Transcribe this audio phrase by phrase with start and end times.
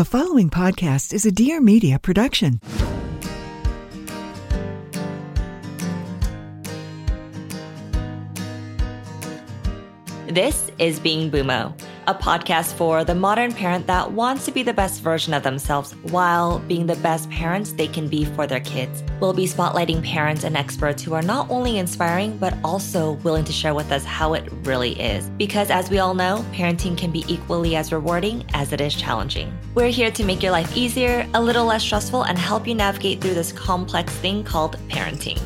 [0.00, 2.58] The following podcast is a Dear Media production.
[10.26, 11.78] This is Being Bumo,
[12.10, 15.92] a podcast for the modern parent that wants to be the best version of themselves
[16.10, 19.04] while being the best parents they can be for their kids.
[19.20, 23.52] We'll be spotlighting parents and experts who are not only inspiring, but also willing to
[23.52, 25.30] share with us how it really is.
[25.38, 29.56] Because as we all know, parenting can be equally as rewarding as it is challenging.
[29.76, 33.20] We're here to make your life easier, a little less stressful, and help you navigate
[33.20, 35.40] through this complex thing called parenting.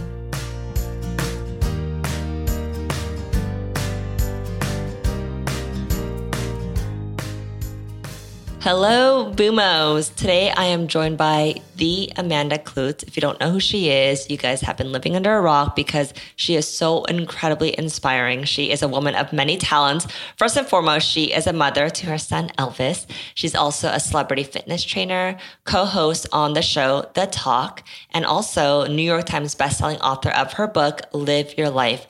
[8.64, 10.14] Hello, Bumos.
[10.16, 13.02] Today I am joined by the Amanda Kloots.
[13.02, 15.76] If you don't know who she is, you guys have been living under a rock
[15.76, 18.44] because she is so incredibly inspiring.
[18.44, 20.06] She is a woman of many talents.
[20.38, 23.04] First and foremost, she is a mother to her son Elvis.
[23.34, 29.02] She's also a celebrity fitness trainer, co-host on the show The Talk, and also New
[29.02, 32.06] York Times bestselling author of her book Live Your Life.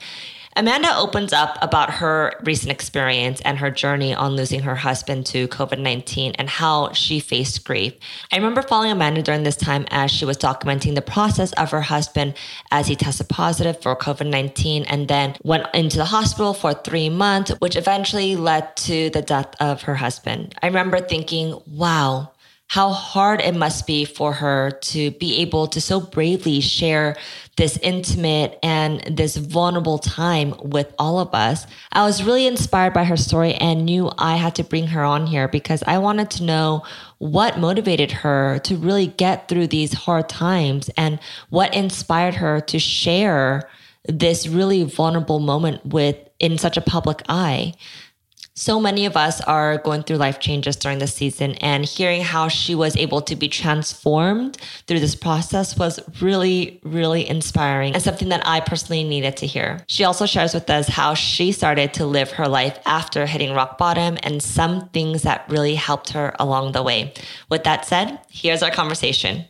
[0.57, 5.49] Amanda opens up about her recent experience and her journey on losing her husband to
[5.49, 7.93] COVID 19 and how she faced grief.
[8.31, 11.81] I remember following Amanda during this time as she was documenting the process of her
[11.81, 12.35] husband
[12.71, 17.09] as he tested positive for COVID 19 and then went into the hospital for three
[17.09, 20.55] months, which eventually led to the death of her husband.
[20.63, 22.31] I remember thinking, wow,
[22.67, 27.15] how hard it must be for her to be able to so bravely share
[27.57, 31.67] this intimate and this vulnerable time with all of us.
[31.91, 35.27] I was really inspired by her story and knew I had to bring her on
[35.27, 36.83] here because I wanted to know
[37.19, 42.79] what motivated her to really get through these hard times and what inspired her to
[42.79, 43.69] share
[44.07, 47.73] this really vulnerable moment with in such a public eye
[48.55, 52.47] so many of us are going through life changes during this season and hearing how
[52.47, 58.29] she was able to be transformed through this process was really really inspiring and something
[58.29, 59.79] that I personally needed to hear.
[59.87, 63.77] She also shares with us how she started to live her life after hitting rock
[63.77, 67.13] bottom and some things that really helped her along the way.
[67.49, 69.45] With that said, here's our conversation.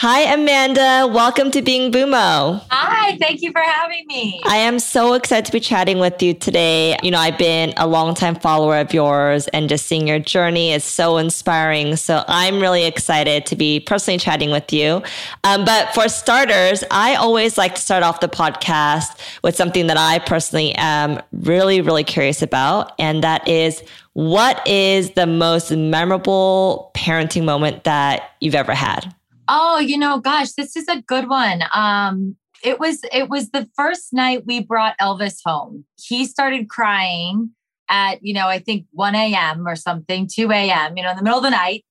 [0.00, 1.10] Hi, Amanda.
[1.12, 2.62] Welcome to Being Bumo.
[2.70, 4.40] Hi, thank you for having me.
[4.44, 6.96] I am so excited to be chatting with you today.
[7.02, 10.84] You know, I've been a longtime follower of yours, and just seeing your journey is
[10.84, 11.96] so inspiring.
[11.96, 15.02] So I'm really excited to be personally chatting with you.
[15.42, 19.96] Um, but for starters, I always like to start off the podcast with something that
[19.96, 23.82] I personally am really, really curious about, and that is
[24.12, 29.12] what is the most memorable parenting moment that you've ever had?
[29.48, 31.62] Oh, you know, gosh, this is a good one.
[31.74, 35.84] Um, it was it was the first night we brought Elvis home.
[35.96, 37.50] He started crying
[37.88, 39.66] at, you know, I think 1 a.m.
[39.66, 41.84] or something, 2 a.m., you know, in the middle of the night.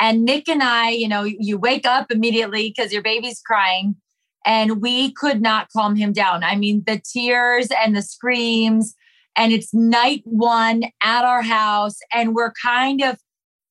[0.00, 3.96] And Nick and I, you know, you wake up immediately because your baby's crying.
[4.44, 6.42] And we could not calm him down.
[6.42, 8.94] I mean, the tears and the screams.
[9.36, 11.98] And it's night one at our house.
[12.12, 13.18] And we're kind of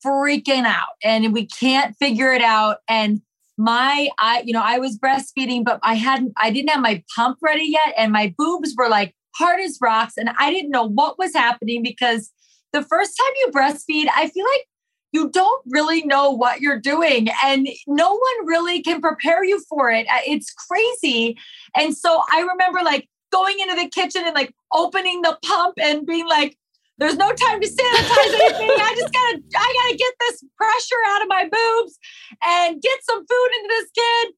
[0.05, 2.77] freaking out and we can't figure it out.
[2.87, 3.21] And
[3.57, 7.37] my I you know I was breastfeeding but I hadn't I didn't have my pump
[7.41, 11.19] ready yet and my boobs were like hard as rocks and I didn't know what
[11.19, 12.31] was happening because
[12.73, 14.67] the first time you breastfeed I feel like
[15.11, 19.89] you don't really know what you're doing and no one really can prepare you for
[19.89, 20.07] it.
[20.09, 21.37] Uh, it's crazy.
[21.75, 26.05] And so I remember like going into the kitchen and like opening the pump and
[26.05, 26.57] being like
[27.01, 28.69] there's no time to sanitize anything.
[28.69, 31.97] I just gotta, I gotta get this pressure out of my boobs
[32.45, 34.33] and get some food into this kid.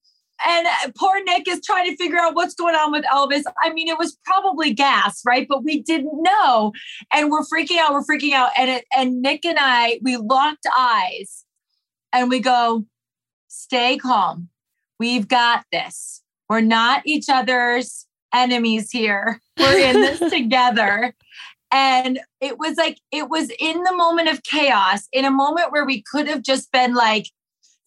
[0.47, 3.43] And uh, poor Nick is trying to figure out what's going on with Elvis.
[3.61, 5.45] I mean, it was probably gas, right?
[5.47, 6.71] But we didn't know.
[7.13, 8.51] And we're freaking out, we're freaking out.
[8.57, 11.43] And it, and Nick and I, we locked eyes
[12.13, 12.85] and we go,
[13.49, 14.47] stay calm.
[14.99, 16.21] We've got this.
[16.47, 19.41] We're not each other's enemies here.
[19.59, 21.13] We're in this together.
[21.73, 25.85] And it was like, it was in the moment of chaos, in a moment where
[25.85, 27.25] we could have just been like,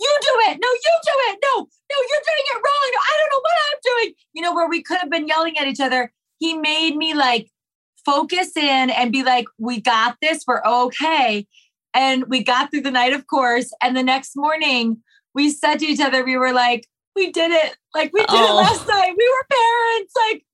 [0.00, 0.58] you do it.
[0.60, 1.38] No, you do it.
[1.42, 2.90] No, no, you're doing it wrong.
[2.92, 4.14] No, I don't know what I'm doing.
[4.32, 6.12] You know, where we could have been yelling at each other.
[6.38, 7.48] He made me like
[8.04, 10.44] focus in and be like, we got this.
[10.46, 11.46] We're okay.
[11.94, 13.70] And we got through the night, of course.
[13.80, 15.02] And the next morning,
[15.32, 17.76] we said to each other, we were like, we did it.
[17.94, 18.50] Like we did oh.
[18.50, 19.14] it last night.
[19.16, 20.12] We were parents.
[20.16, 20.45] Like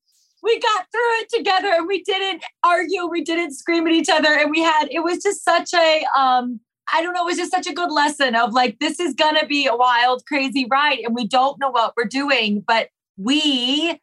[0.42, 4.28] we got through it together and we didn't argue we didn't scream at each other
[4.28, 6.60] and we had it was just such a um
[6.92, 9.36] I don't know, it was just such a good lesson of like, this is going
[9.36, 13.98] to be a wild, crazy ride, and we don't know what we're doing, but we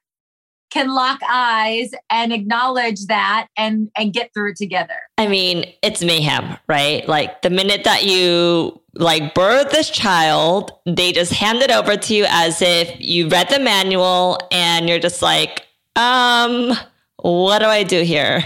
[0.70, 4.96] can lock eyes and acknowledge that and and get through it together.
[5.18, 7.08] I mean, it's mayhem, right?
[7.08, 12.16] Like the minute that you like birth this child, they just hand it over to
[12.16, 15.66] you as if you read the manual and you're just like,
[16.00, 16.78] um,
[17.18, 18.44] what do I do here?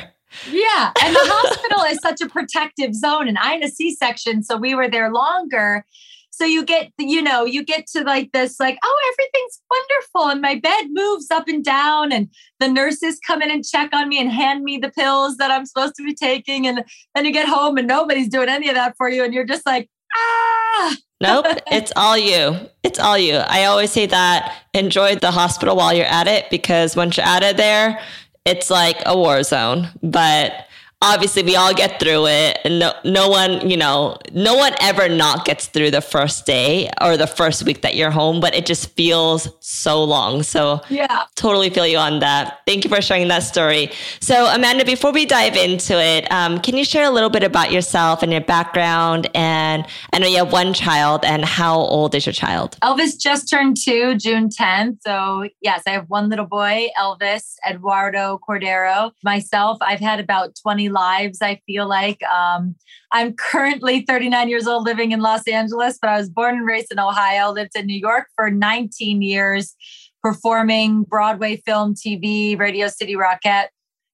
[0.49, 0.91] Yeah.
[1.01, 3.27] And the hospital is such a protective zone.
[3.27, 4.43] And I had a C section.
[4.43, 5.85] So we were there longer.
[6.31, 10.31] So you get, you know, you get to like this, like, oh, everything's wonderful.
[10.31, 12.11] And my bed moves up and down.
[12.11, 12.27] And
[12.59, 15.67] the nurses come in and check on me and hand me the pills that I'm
[15.67, 16.65] supposed to be taking.
[16.65, 16.83] And
[17.13, 19.23] then you get home and nobody's doing any of that for you.
[19.23, 20.95] And you're just like, ah.
[21.21, 22.69] nope, it's all you.
[22.83, 23.35] It's all you.
[23.35, 27.43] I always say that enjoy the hospital while you're at it because once you're out
[27.43, 28.01] of there,
[28.45, 29.89] it's like a war zone.
[30.01, 30.67] But
[31.03, 32.57] obviously we all get through it.
[32.63, 36.89] And no, no one you know no one ever not gets through the first day
[37.01, 40.41] or the first week that you're home but it just feels so long.
[40.43, 41.25] So yeah.
[41.35, 42.61] totally feel you on that.
[42.65, 43.91] Thank you for sharing that story.
[44.21, 47.71] So amanda before we dive into it um, can you share a little bit about
[47.71, 49.29] yourself and your background?
[49.35, 52.77] And i know you have one child and how old is your child?
[52.81, 58.39] Elvis just turned two june 10th so yes i have one little boy elvis eduardo
[58.47, 59.11] cordero.
[59.23, 62.21] Myself i've had about 20 lives, I feel like.
[62.23, 62.75] Um,
[63.11, 66.91] I'm currently 39 years old living in Los Angeles, but I was born and raised
[66.91, 69.75] in Ohio, lived in New York for 19 years,
[70.21, 73.67] performing Broadway, film, TV, Radio City Rockette.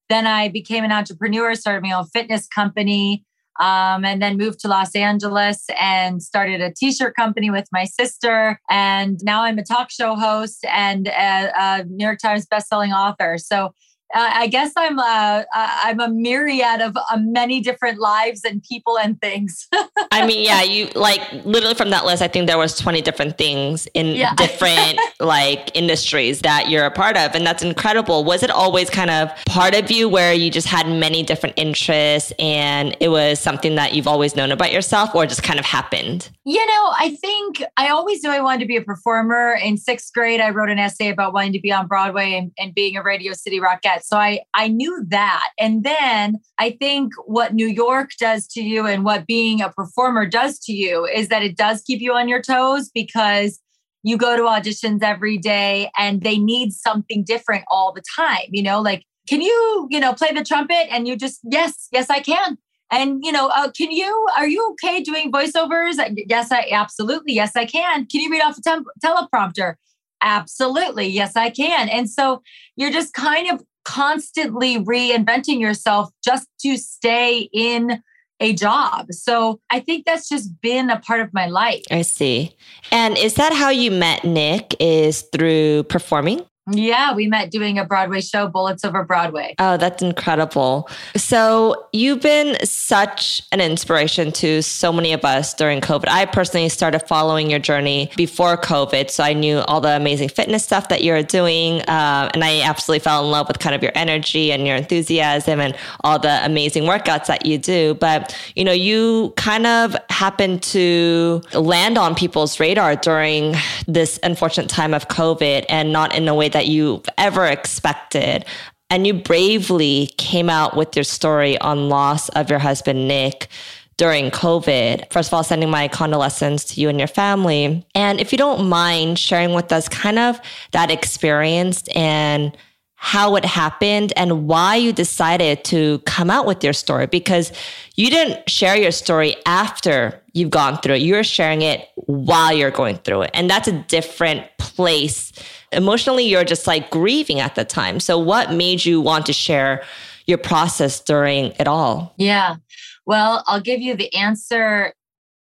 [0.10, 3.24] Then I became an entrepreneur, started my own fitness company,
[3.60, 8.60] um, and then moved to Los Angeles and started a t-shirt company with my sister.
[8.70, 13.38] And now I'm a talk show host and a, a New York Times bestselling author.
[13.38, 13.74] So
[14.16, 18.98] uh, I guess I'm a, I'm a myriad of uh, many different lives and people
[18.98, 19.68] and things.
[20.12, 22.24] I mean, yeah, you like literally from that list.
[22.24, 24.34] I think there was 20 different things in yeah.
[24.38, 28.24] different like industries that you're a part of, and that's incredible.
[28.24, 32.34] Was it always kind of part of you where you just had many different interests,
[32.40, 36.30] and it was something that you've always known about yourself, or just kind of happened?
[36.46, 39.54] You know, I think I always knew I wanted to be a performer.
[39.64, 42.74] In sixth grade, I wrote an essay about wanting to be on Broadway and, and
[42.74, 44.06] being a Radio City Rockette that.
[44.06, 45.50] So I I knew that.
[45.60, 50.25] And then I think what New York does to you and what being a performer
[50.25, 53.60] does to you is that it does keep you on your toes because
[54.04, 58.63] you go to auditions every day and they need something different all the time, you
[58.63, 62.19] know, like can you, you know, play the trumpet and you just yes, yes I
[62.19, 62.57] can.
[62.92, 64.28] And you know, uh, can you?
[64.36, 65.98] Are you okay doing voiceovers?
[66.28, 67.34] Yes, I absolutely.
[67.34, 68.07] Yes, I can.
[68.07, 69.75] Can you read off a tem- teleprompter?
[70.22, 71.07] Absolutely.
[71.07, 71.90] Yes, I can.
[71.90, 72.42] And so
[72.75, 78.04] you're just kind of constantly reinventing yourself just to stay in
[78.40, 79.08] a job.
[79.12, 81.84] So I think that's just been a part of my life.
[81.90, 82.56] I see.
[82.92, 86.46] And is that how you met Nick is through performing?
[86.71, 89.56] Yeah, we met doing a Broadway show, Bullets Over Broadway.
[89.60, 90.89] Oh, that's incredible.
[91.16, 96.07] So, you've been such an inspiration to so many of us during COVID.
[96.07, 99.10] I personally started following your journey before COVID.
[99.10, 101.81] So, I knew all the amazing fitness stuff that you're doing.
[101.81, 105.60] Uh, and I absolutely fell in love with kind of your energy and your enthusiasm
[105.60, 107.95] and all the amazing workouts that you do.
[107.95, 113.56] But, you know, you kind of happened to land on people's radar during
[113.88, 118.44] this unfortunate time of COVID and not in a way that that you've ever expected.
[118.90, 123.48] And you bravely came out with your story on loss of your husband, Nick
[123.96, 125.10] during COVID.
[125.10, 127.86] First of all, sending my condolences to you and your family.
[127.95, 130.42] And if you don't mind sharing with us kind of
[130.72, 132.57] that experience and
[132.95, 137.54] how it happened and why you decided to come out with your story because
[137.95, 141.02] you didn't share your story after you've gone through it.
[141.02, 143.31] You're sharing it while you're going through it.
[143.33, 145.31] And that's a different place.
[145.71, 147.99] Emotionally, you're just like grieving at the time.
[147.99, 149.83] So, what made you want to share
[150.26, 152.14] your process during it all?
[152.18, 152.57] Yeah.
[153.06, 154.94] Well, I'll give you the answer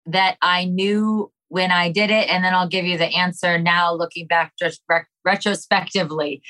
[0.07, 2.29] that I knew when I did it.
[2.31, 6.43] And then I'll give you the answer now, looking back just re- retrospectively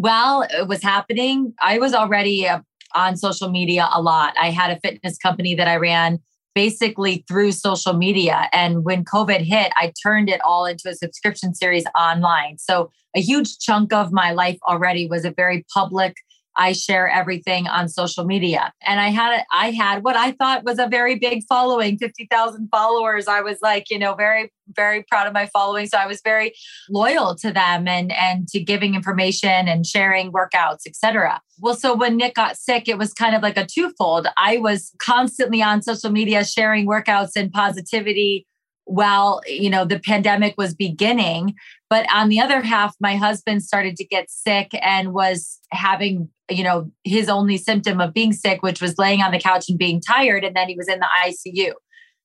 [0.00, 2.60] while it was happening, I was already uh,
[2.94, 4.34] on social media a lot.
[4.40, 6.20] I had a fitness company that I ran
[6.54, 8.48] basically through social media.
[8.52, 12.58] And when COVID hit, I turned it all into a subscription series online.
[12.58, 16.14] So a huge chunk of my life already was a very public
[16.56, 18.72] I share everything on social media.
[18.82, 23.28] And I had I had what I thought was a very big following, 50,000 followers.
[23.28, 26.52] I was like, you know, very very proud of my following, so I was very
[26.88, 31.40] loyal to them and and to giving information and sharing workouts, etc.
[31.58, 34.26] Well, so when Nick got sick, it was kind of like a twofold.
[34.36, 38.46] I was constantly on social media sharing workouts and positivity
[38.90, 41.54] while you know the pandemic was beginning.
[41.88, 46.64] But on the other half my husband started to get sick and was having you
[46.64, 50.00] know his only symptom of being sick which was laying on the couch and being
[50.00, 51.72] tired and then he was in the ICU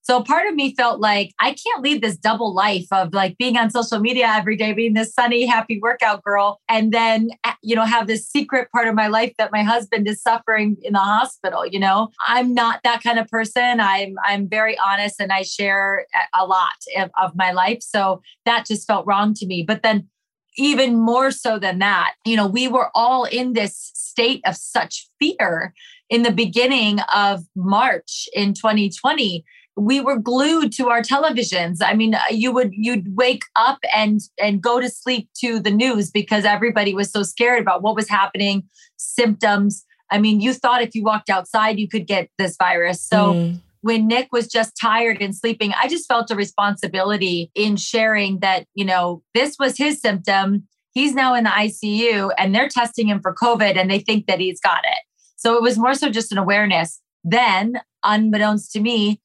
[0.05, 3.57] so part of me felt like I can't lead this double life of like being
[3.57, 7.75] on social media every day, being this sunny, happy workout girl, and then, eh, you
[7.75, 11.00] know, have this secret part of my life that my husband is suffering in the
[11.00, 11.65] hospital.
[11.65, 13.79] You know, I'm not that kind of person.
[13.79, 16.05] I'm, I'm very honest and I share
[16.39, 16.69] a lot
[17.00, 17.79] of, of my life.
[17.81, 19.63] So that just felt wrong to me.
[19.67, 20.07] But then
[20.55, 25.09] even more so than that, you know, we were all in this state of such
[25.19, 25.74] fear
[26.12, 29.43] in the beginning of March in 2020
[29.77, 31.77] we were glued to our televisions.
[31.82, 36.12] I mean you would you'd wake up and and go to sleep to the news
[36.12, 38.63] because everybody was so scared about what was happening
[38.98, 39.86] symptoms.
[40.12, 43.01] I mean you thought if you walked outside you could get this virus.
[43.01, 43.60] So mm.
[43.82, 48.65] when nick was just tired and sleeping i just felt a responsibility in sharing that
[48.74, 50.67] you know this was his symptom.
[50.94, 54.39] He's now in the icu and they're testing him for covid and they think that
[54.39, 55.00] he's got it.
[55.36, 57.01] So it was more so just an awareness.
[57.25, 59.20] Then unbeknownst to me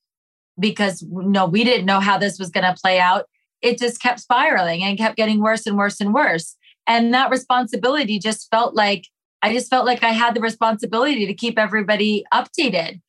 [0.61, 3.25] because no, we didn't know how this was going to play out.
[3.63, 6.57] It just kept spiraling and kept getting worse and worse and worse.
[6.87, 9.07] And that responsibility just felt like
[9.43, 13.01] I just felt like I had the responsibility to keep everybody updated.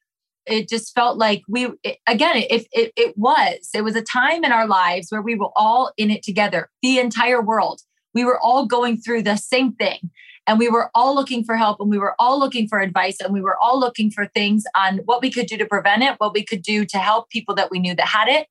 [0.46, 4.44] It just felt like we, it, again, it, it, it was, it was a time
[4.44, 7.82] in our lives where we were all in it together, the entire world.
[8.14, 10.10] We were all going through the same thing
[10.48, 13.34] and we were all looking for help and we were all looking for advice and
[13.34, 16.34] we were all looking for things on what we could do to prevent it, what
[16.34, 18.48] we could do to help people that we knew that had it.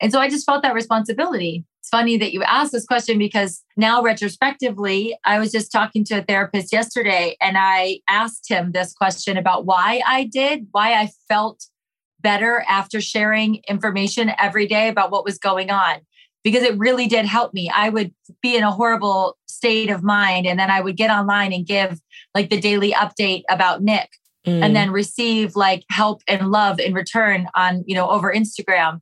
[0.00, 1.64] And so I just felt that responsibility.
[1.80, 6.18] It's funny that you asked this question because now, retrospectively, I was just talking to
[6.18, 11.10] a therapist yesterday and I asked him this question about why I did, why I
[11.28, 11.66] felt
[12.20, 16.00] better after sharing information every day about what was going on
[16.44, 17.70] because it really did help me.
[17.74, 21.52] I would be in a horrible state of mind and then I would get online
[21.52, 22.00] and give
[22.34, 24.10] like the daily update about Nick
[24.46, 24.62] mm.
[24.62, 29.00] and then receive like help and love in return on, you know, over Instagram.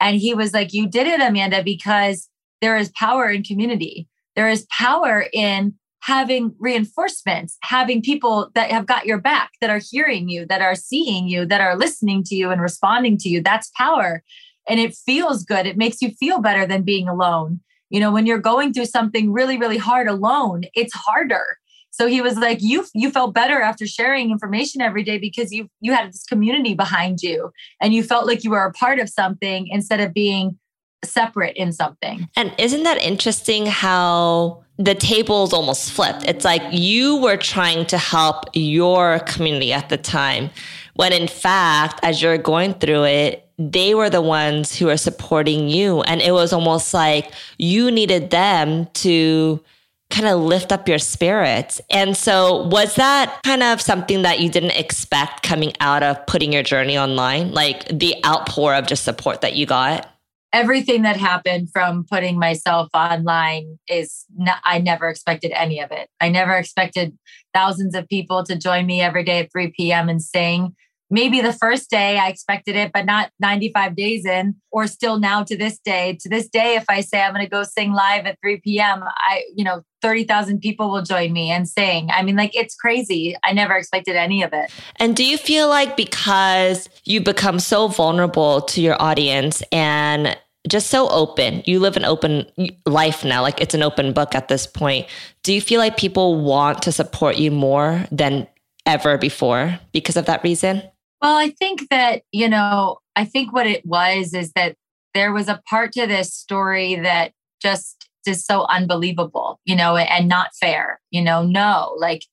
[0.00, 2.28] And he was like, You did it, Amanda, because
[2.60, 4.06] there is power in community.
[4.36, 9.80] There is power in having reinforcements, having people that have got your back, that are
[9.90, 13.40] hearing you, that are seeing you, that are listening to you and responding to you.
[13.40, 14.22] That's power
[14.68, 15.66] and it feels good.
[15.66, 17.60] It makes you feel better than being alone.
[17.90, 21.58] You know, when you're going through something really, really hard alone, it's harder.
[21.90, 25.68] So he was like, "You you felt better after sharing information every day because you
[25.80, 29.10] you had this community behind you, and you felt like you were a part of
[29.10, 30.58] something instead of being
[31.04, 33.66] separate in something." And isn't that interesting?
[33.66, 36.26] How the tables almost flipped.
[36.26, 40.50] It's like you were trying to help your community at the time,
[40.94, 45.68] when in fact, as you're going through it, they were the ones who are supporting
[45.68, 46.02] you.
[46.02, 49.62] And it was almost like you needed them to
[50.10, 51.80] kind of lift up your spirits.
[51.90, 56.52] And so, was that kind of something that you didn't expect coming out of putting
[56.52, 57.52] your journey online?
[57.52, 60.11] Like the outpour of just support that you got?
[60.52, 66.08] Everything that happened from putting myself online is not, I never expected any of it.
[66.20, 67.16] I never expected
[67.54, 70.08] thousands of people to join me every day at 3 p.m.
[70.08, 70.74] and sing
[71.12, 75.44] maybe the first day I expected it, but not 95 days in, or still now
[75.44, 76.16] to this day.
[76.22, 79.04] To this day, if I say I'm going to go sing live at 3 p.m.,
[79.04, 82.08] I, you know, 30,000 people will join me and sing.
[82.10, 83.36] I mean, like, it's crazy.
[83.44, 84.72] I never expected any of it.
[84.96, 90.36] And do you feel like because you become so vulnerable to your audience and
[90.68, 91.62] just so open.
[91.66, 92.46] You live an open
[92.86, 95.06] life now, like it's an open book at this point.
[95.42, 98.46] Do you feel like people want to support you more than
[98.86, 100.82] ever before because of that reason?
[101.20, 104.76] Well, I think that, you know, I think what it was is that
[105.14, 110.28] there was a part to this story that just is so unbelievable, you know, and
[110.28, 111.00] not fair.
[111.10, 112.24] You know, no, like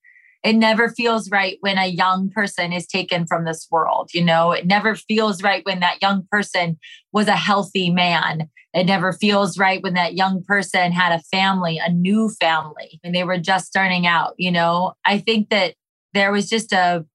[0.43, 4.09] it never feels right when a young person is taken from this world.
[4.13, 6.79] You know, it never feels right when that young person
[7.11, 8.49] was a healthy man.
[8.73, 13.13] It never feels right when that young person had a family, a new family, and
[13.13, 14.35] they were just starting out.
[14.37, 15.75] You know, I think that
[16.13, 17.05] there was just a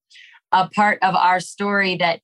[0.52, 2.20] a part of our story that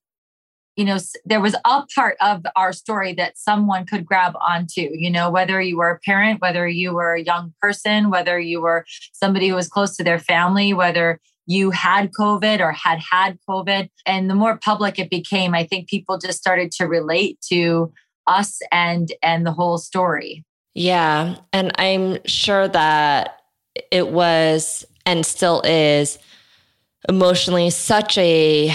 [0.80, 0.96] you know
[1.26, 5.60] there was a part of our story that someone could grab onto you know whether
[5.60, 9.54] you were a parent whether you were a young person whether you were somebody who
[9.54, 13.90] was close to their family whether you had covid or had had covid.
[14.06, 17.92] And the more public it became i think people just started to relate to
[18.26, 20.44] us and and the whole story.
[20.74, 23.42] Yeah and i'm sure that
[23.92, 26.18] it was and still is
[27.08, 28.74] emotionally such a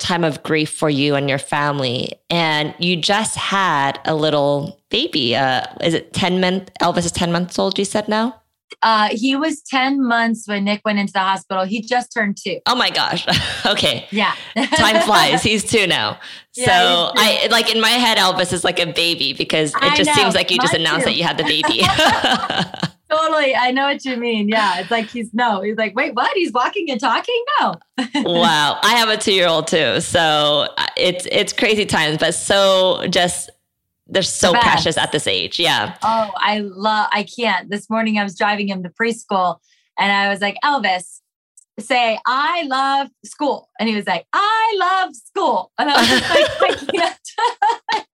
[0.00, 2.12] time of grief for you and your family.
[2.30, 5.36] And you just had a little baby.
[5.36, 6.70] Uh, is it 10 months?
[6.80, 8.40] Elvis is 10 months old, you said now?
[8.82, 11.64] Uh, he was 10 months when Nick went into the hospital.
[11.64, 12.58] He just turned two.
[12.66, 13.26] Oh my gosh.
[13.66, 14.06] okay.
[14.10, 14.34] Yeah.
[14.56, 15.42] Time flies.
[15.44, 16.18] He's two now.
[16.54, 19.96] Yeah, so I like in my head, Elvis is like a baby because it I
[19.96, 20.14] just know.
[20.14, 21.10] seems like you Mine just announced too.
[21.10, 21.82] that you had the baby.
[23.16, 23.54] totally.
[23.54, 24.48] I know what you mean.
[24.48, 24.80] Yeah.
[24.80, 26.36] It's like he's no, he's like, wait, what?
[26.36, 27.44] He's walking and talking?
[27.60, 27.74] No.
[28.14, 28.78] wow.
[28.82, 30.00] I have a two year old too.
[30.00, 33.50] So uh, it's it's crazy times, but so just
[34.06, 35.58] they're so the precious at this age.
[35.58, 35.96] Yeah.
[36.02, 37.70] Oh, I love I can't.
[37.70, 39.58] This morning I was driving him to preschool
[39.98, 41.20] and I was like, Elvis,
[41.78, 43.70] say I love school.
[43.78, 45.72] And he was like, I love school.
[45.78, 46.86] And I was like, I
[47.92, 48.06] can't.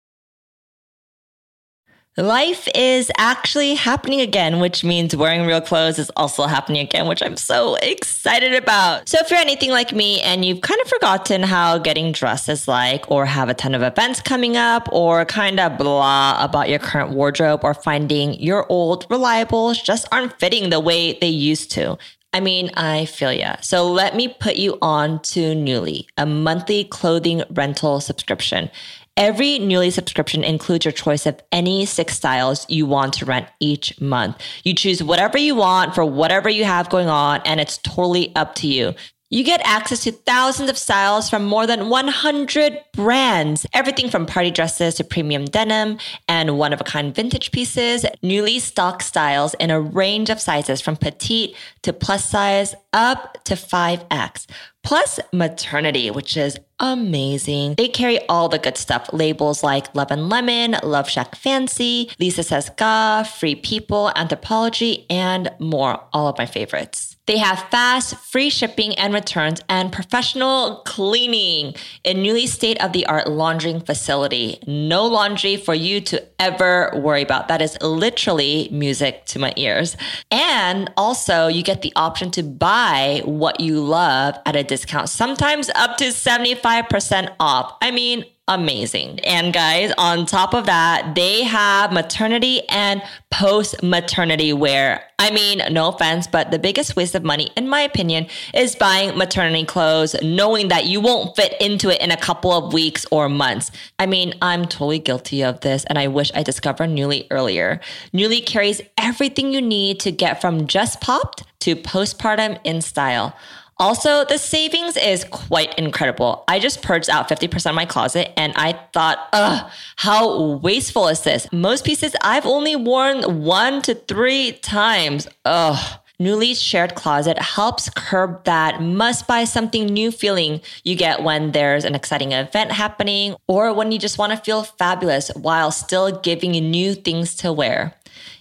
[2.19, 7.21] Life is actually happening again, which means wearing real clothes is also happening again, which
[7.21, 9.07] I'm so excited about.
[9.07, 12.67] So, if you're anything like me and you've kind of forgotten how getting dressed is
[12.67, 16.79] like, or have a ton of events coming up, or kind of blah about your
[16.79, 21.99] current wardrobe, or finding your old reliables just aren't fitting the way they used to,
[22.33, 23.57] I mean, I feel ya.
[23.61, 28.71] So let me put you on to Nuuly, a monthly clothing rental subscription.
[29.17, 33.99] Every Nuuly subscription includes your choice of any six styles you want to rent each
[33.99, 34.39] month.
[34.63, 38.53] You choose whatever you want for whatever you have going on, and it's totally up
[38.55, 38.93] to you.
[39.29, 43.65] You get access to thousands of styles from more than 100 brands.
[43.73, 45.97] Everything from party dresses to premium denim
[46.29, 48.05] and one of a kind vintage pieces.
[48.23, 53.55] Nuuly stock styles in a range of sizes from petite to plus size up to
[53.55, 54.45] 5X
[54.81, 57.75] plus maternity, which is amazing.
[57.75, 62.43] They carry all the good stuff labels like Love and Lemon, Love Shack Fancy, Lisa
[62.43, 66.01] Says Gah, Free People, Anthropologie, and more.
[66.13, 67.16] All of my favorites.
[67.27, 73.05] They have fast, free shipping and returns and professional cleaning in Nuuly state of the
[73.05, 74.59] art laundering facility.
[74.65, 77.49] No laundry for you to ever worry about.
[77.49, 79.97] That is literally music to my ears.
[80.31, 85.69] And also, you get the option to buy what you love at a discount, sometimes
[85.75, 87.75] up to 75% off.
[87.81, 89.19] I mean, amazing.
[89.21, 95.03] And guys, on top of that, they have maternity and post maternity wear.
[95.19, 99.17] I mean, no offense, but the biggest waste of money, in my opinion, is buying
[99.17, 103.27] maternity clothes, knowing that you won't fit into it in a couple of weeks or
[103.27, 103.71] months.
[103.99, 107.81] I mean, I'm totally guilty of this, and I wish I discovered Nuuly earlier.
[108.13, 113.35] Nuuly carries everything you need to get from just popped to postpartum in style.
[113.79, 116.43] Also, the savings is quite incredible.
[116.47, 121.21] I just purged out 50% of my closet and I thought, ugh, how wasteful is
[121.21, 121.47] this?
[121.51, 125.27] Most pieces I've only worn one to three times.
[125.45, 125.99] Ugh.
[126.19, 131.85] Nuuly's shared closet helps curb that must buy something new feeling you get when there's
[131.85, 136.55] an exciting event happening or when you just want to feel fabulous while still giving
[136.55, 137.93] you new things to wear.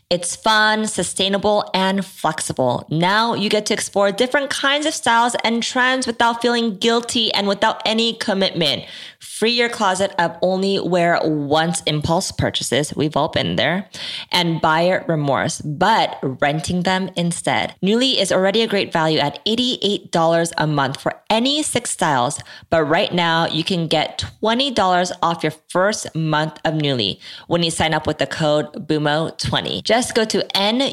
[0.08, 2.86] It's fun, sustainable, and flexible.
[2.88, 7.48] Now you get to explore different kinds of styles and trends without feeling guilty and
[7.48, 8.84] without any commitment.
[9.26, 12.96] Free your closet of only wear once impulse purchases.
[12.96, 13.86] We've all been there.
[14.32, 17.74] And buyer remorse, but renting them instead.
[17.82, 22.40] Nuuly is already a great value at $88 a month for any six styles.
[22.70, 27.70] But right now you can get $20 off your first month of Nuuly when you
[27.70, 29.82] sign up with the code BUMO20.
[29.82, 30.86] Just go to N-U-U-L-Y.com.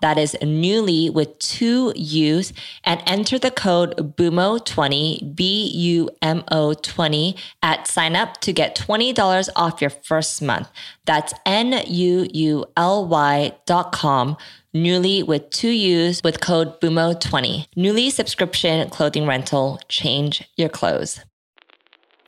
[0.00, 2.52] That is Nuuly with two U's
[2.82, 9.90] and enter the code BUMO20, B-U NUMO20 at sign up to get $20 off your
[9.90, 10.68] first month.
[11.04, 14.36] That's N-U-U-L-Y dot com.
[14.74, 17.66] Nuuly with two U's with code BUMO20.
[17.76, 19.78] Nuuly subscription clothing rental.
[19.88, 21.20] Change your clothes.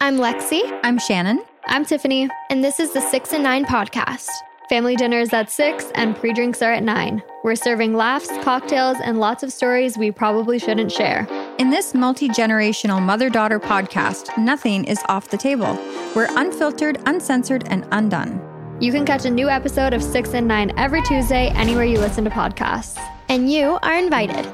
[0.01, 0.61] I'm Lexi.
[0.83, 1.43] I'm Shannon.
[1.67, 2.29] I'm Tiffany.
[2.51, 4.29] And this is the 6 and 9 podcast.
[4.69, 7.23] Family dinner is at 6 and pre drinks are at 9.
[7.43, 11.27] We're serving laughs, cocktails, and lots of stories we probably shouldn't share.
[11.59, 15.79] In this multi generational mother daughter podcast, nothing is off the table.
[16.17, 18.41] We're unfiltered, uncensored, and undone.
[18.81, 22.25] You can catch a new episode of 6 and 9 every Tuesday anywhere you listen
[22.25, 22.99] to podcasts.
[23.29, 24.47] And you are invited.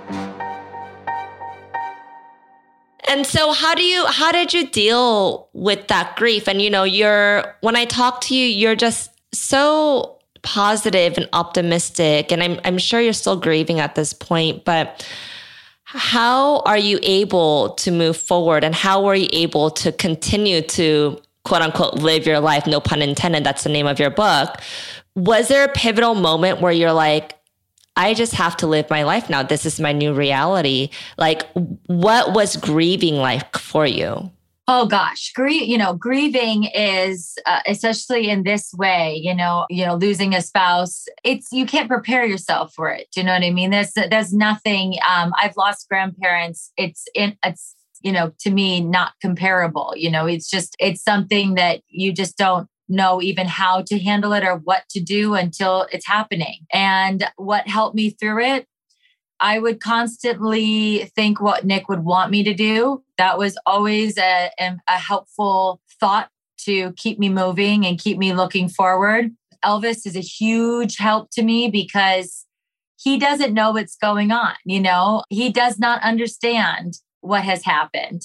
[3.09, 6.49] And so how do you how did you deal with that grief?
[6.49, 12.33] And you know, you're when I talk to you, you're just so positive and optimistic.
[12.33, 15.07] And I'm, I'm sure you're still grieving at this point, but
[15.85, 21.21] how are you able to move forward and how are you able to continue to
[21.45, 22.67] quote unquote live your life?
[22.67, 23.45] No pun intended.
[23.45, 24.57] That's the name of your book.
[25.17, 27.37] Was there a pivotal moment where you're like,
[27.97, 29.43] I just have to live my life now.
[29.43, 30.91] This is my new reality.
[31.19, 31.43] Like,
[31.87, 34.31] what was grieving like for you?
[34.73, 39.85] Oh gosh, grief, you know, grieving is uh, especially in this way, you know, you
[39.85, 43.09] know, losing a spouse, it's you can't prepare yourself for it.
[43.13, 43.71] Do you know what I mean?
[43.71, 46.71] There's there's nothing um I've lost grandparents.
[46.77, 49.93] It's in it's you know, to me not comparable.
[49.97, 54.33] You know, it's just it's something that you just don't know even how to handle
[54.33, 56.61] it or what to do until it's happening.
[56.73, 58.69] And what helped me through it
[59.41, 63.03] I would constantly think what Nick would want me to do.
[63.17, 66.29] That was always a, a helpful thought
[66.65, 69.31] to keep me moving and keep me looking forward.
[69.65, 72.47] Elvis is a huge help to me because
[72.99, 74.55] he doesn't know what's going on.
[74.65, 78.23] You know, he does not understand what has happened.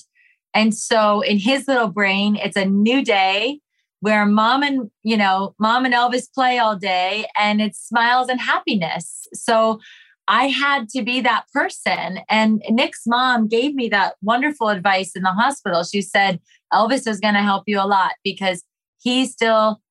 [0.53, 3.59] And so in his little brain, it's a new day
[3.99, 8.39] where mom and, you know, mom and Elvis play all day and it's smiles and
[8.39, 9.27] happiness.
[9.33, 9.79] So
[10.27, 12.19] I had to be that person.
[12.29, 15.83] And Nick's mom gave me that wonderful advice in the hospital.
[15.83, 16.39] She said,
[16.73, 18.63] Elvis is going to help you a lot because
[18.99, 19.81] he still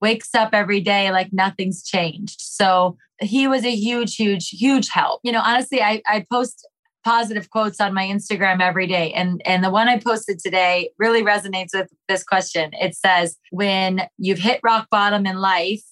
[0.00, 2.40] wakes up every day like nothing's changed.
[2.40, 5.20] So he was a huge, huge, huge help.
[5.22, 6.66] You know, honestly, I, I post
[7.04, 9.12] positive quotes on my Instagram every day.
[9.12, 12.70] And, and the one I posted today really resonates with this question.
[12.74, 15.82] It says, when you've hit rock bottom in life,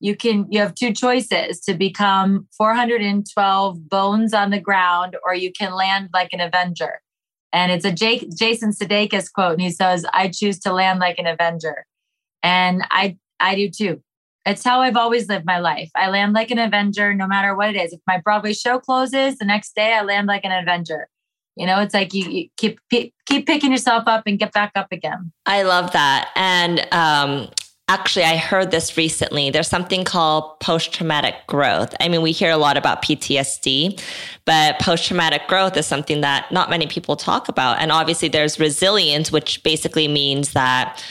[0.00, 5.52] you can you have two choices to become 412 bones on the ground or you
[5.52, 7.00] can land like an avenger.
[7.52, 11.18] And it's a Jake, jason sudeikis quote and he says i choose to land like
[11.18, 11.84] an avenger.
[12.42, 14.02] And i i do too.
[14.46, 15.90] It's how i've always lived my life.
[15.96, 17.92] I land like an avenger no matter what it is.
[17.92, 21.08] If my broadway show closes the next day i land like an avenger.
[21.56, 24.92] You know it's like you, you keep keep picking yourself up and get back up
[24.92, 25.32] again.
[25.44, 26.30] I love that.
[26.36, 27.48] And um
[27.88, 29.50] actually i heard this recently.
[29.50, 31.94] There's something called post-traumatic growth.
[32.00, 34.00] I mean we hear a lot about ptsd
[34.44, 37.80] but post-traumatic growth is something that not many people talk about.
[37.80, 41.02] And obviously there's resilience which basically means that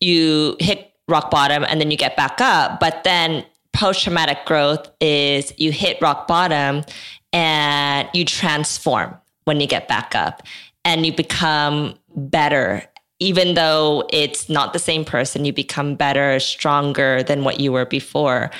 [0.00, 2.80] you hit rock bottom and then you get back up.
[2.80, 6.84] But then post-traumatic growth is you hit rock bottom
[7.32, 10.42] and you transform when you get back up
[10.84, 12.84] and you become better
[13.24, 17.86] even though it's not the same person, you become better, stronger than what you were
[17.86, 18.50] before.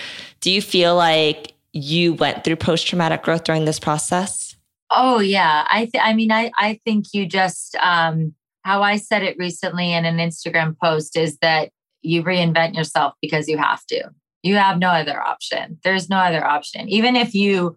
[0.41, 4.57] Do you feel like you went through post traumatic growth during this process?
[4.91, 9.23] Oh yeah, I th- I mean I I think you just um how I said
[9.23, 11.69] it recently in an Instagram post is that
[12.01, 14.05] you reinvent yourself because you have to.
[14.43, 15.79] You have no other option.
[15.85, 16.89] There's no other option.
[16.89, 17.77] Even if you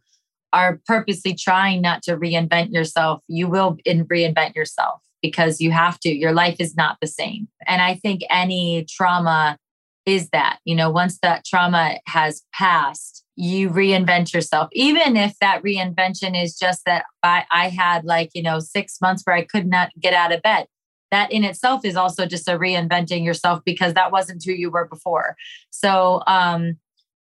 [0.54, 6.00] are purposely trying not to reinvent yourself, you will in reinvent yourself because you have
[6.02, 6.10] to.
[6.10, 7.48] Your life is not the same.
[7.66, 9.58] And I think any trauma
[10.06, 14.70] is that, you know, once that trauma has passed, you reinvent yourself.
[14.72, 19.24] Even if that reinvention is just that I, I had like, you know, six months
[19.26, 20.68] where I could not get out of bed.
[21.12, 24.88] That in itself is also just a reinventing yourself because that wasn't who you were
[24.88, 25.36] before.
[25.70, 26.78] So, um,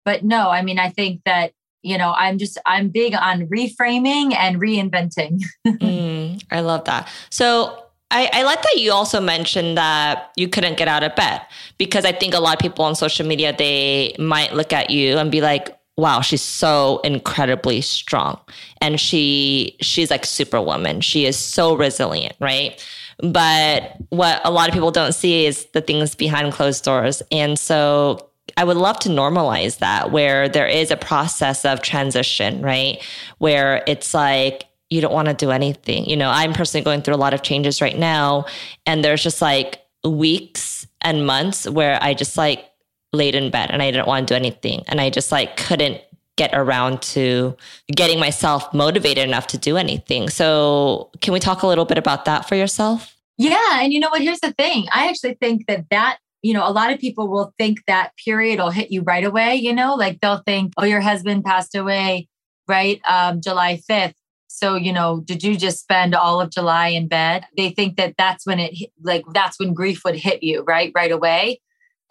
[0.06, 1.54] but no, I mean, I think that
[1.84, 7.80] you know i'm just i'm big on reframing and reinventing mm, i love that so
[8.14, 11.42] I, I like that you also mentioned that you couldn't get out of bed
[11.80, 15.18] because I think a lot of people on social media they might look at you
[15.18, 18.40] and be like, wow, she's so incredibly strong.
[18.82, 21.02] And she she's like superwoman.
[21.02, 22.86] She is so resilient, right?
[23.18, 27.24] But what a lot of people don't see is the things behind closed doors.
[27.32, 32.62] And so I would love to normalize that where there is a process of transition,
[32.62, 33.02] right?
[33.40, 36.06] Where it's like you don't want to do anything.
[36.06, 38.46] You know, I'm personally going through a lot of changes right now.
[38.86, 42.70] And there's just like weeks and months where I just like
[43.12, 44.84] laid in bed and I didn't want to do anything.
[44.88, 46.02] And I just like couldn't
[46.36, 47.56] get around to
[47.96, 50.30] getting myself motivated enough to do anything.
[50.30, 53.16] So, can we talk a little bit about that for yourself?
[53.38, 53.82] Yeah.
[53.82, 54.22] And you know what?
[54.22, 57.54] Here's the thing I actually think that that you know, a lot of people will
[57.58, 61.00] think that period will hit you right away, you know, like they'll think, oh, your
[61.00, 62.28] husband passed away,
[62.68, 63.02] right?
[63.10, 64.14] Um, July 5th.
[64.48, 67.46] So, you know, did you just spend all of July in bed?
[67.58, 70.92] They think that that's when it, like, that's when grief would hit you, right?
[70.94, 71.62] Right away.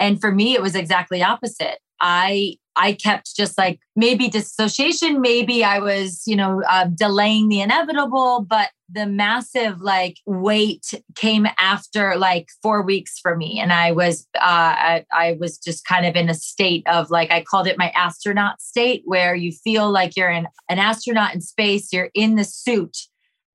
[0.00, 1.78] And for me, it was exactly opposite.
[2.02, 7.60] I I kept just like maybe dissociation, maybe I was, you know, uh, delaying the
[7.60, 13.60] inevitable, but the massive like weight came after like four weeks for me.
[13.60, 17.30] And I was, uh, I, I was just kind of in a state of like,
[17.30, 21.40] I called it my astronaut state, where you feel like you're in an astronaut in
[21.40, 22.96] space, you're in the suit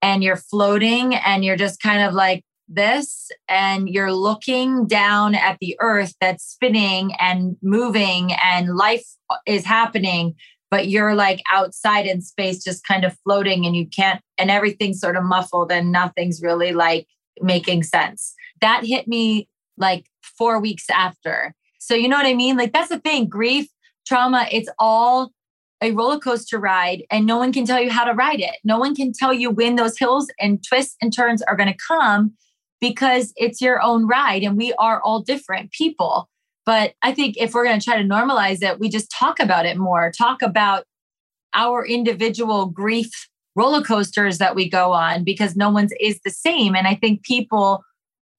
[0.01, 5.57] and you're floating and you're just kind of like this and you're looking down at
[5.61, 9.05] the earth that's spinning and moving and life
[9.45, 10.35] is happening
[10.69, 14.99] but you're like outside in space, just kind of floating and you can't, and everything's
[14.99, 17.07] sort of muffled and nothing's really like
[17.41, 18.33] making sense.
[18.61, 21.53] That hit me like four weeks after.
[21.79, 22.57] So, you know what I mean?
[22.57, 23.67] Like, that's the thing grief,
[24.05, 25.31] trauma, it's all
[25.81, 28.55] a roller coaster ride, and no one can tell you how to ride it.
[28.63, 31.77] No one can tell you when those hills and twists and turns are going to
[31.77, 32.33] come
[32.79, 36.29] because it's your own ride and we are all different people.
[36.65, 39.65] But I think if we're going to try to normalize it, we just talk about
[39.65, 40.83] it more, talk about
[41.53, 46.75] our individual grief roller coasters that we go on because no one's is the same.
[46.75, 47.83] And I think people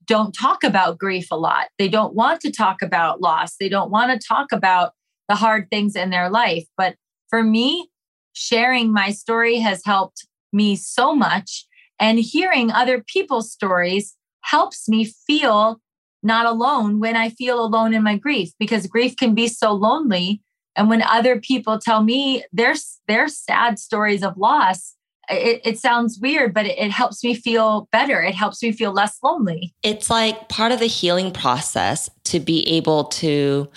[0.06, 1.66] don't talk about grief a lot.
[1.78, 3.56] They don't want to talk about loss.
[3.56, 4.92] They don't want to talk about
[5.28, 6.64] the hard things in their life.
[6.76, 6.94] But
[7.28, 7.88] for me,
[8.32, 11.66] sharing my story has helped me so much.
[12.00, 14.14] And hearing other people's stories
[14.48, 15.80] helps me feel
[16.22, 20.42] not alone when I feel alone in my grief because grief can be so lonely.
[20.74, 22.74] And when other people tell me their,
[23.06, 24.94] their sad stories of loss,
[25.30, 28.22] it, it sounds weird, but it, it helps me feel better.
[28.22, 29.74] It helps me feel less lonely.
[29.82, 33.68] It's like part of the healing process to be able to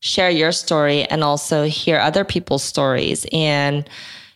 [0.00, 3.26] share your story and also hear other people's stories.
[3.32, 3.88] And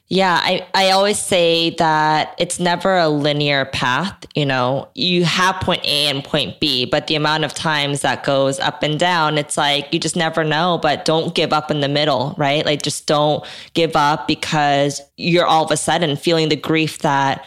[0.09, 4.27] yeah, I, I always say that it's never a linear path.
[4.35, 8.23] You know, you have point A and point B, but the amount of times that
[8.23, 10.79] goes up and down, it's like you just never know.
[10.81, 12.67] But don't give up in the middle, right?
[12.67, 17.47] Like just don't give up because you're all of a sudden feeling the grief that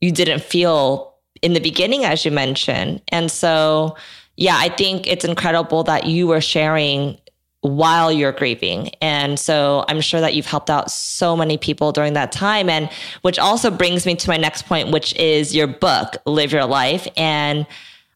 [0.00, 3.02] you didn't feel in the beginning, as you mentioned.
[3.08, 3.96] And so,
[4.36, 7.18] yeah, I think it's incredible that you were sharing
[7.62, 8.90] while you're grieving.
[9.00, 12.68] And so I'm sure that you've helped out so many people during that time.
[12.68, 12.90] And
[13.22, 17.06] which also brings me to my next point, which is your book, Live Your Life.
[17.16, 17.66] And